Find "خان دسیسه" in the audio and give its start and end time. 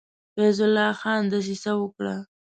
1.01-1.71